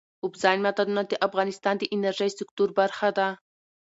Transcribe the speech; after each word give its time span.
اوبزین 0.23 0.59
معدنونه 0.65 1.03
د 1.07 1.13
افغانستان 1.27 1.75
د 1.77 1.83
انرژۍ 1.95 2.29
سکتور 2.39 2.69
برخه 2.79 3.09
ده. 3.17 3.27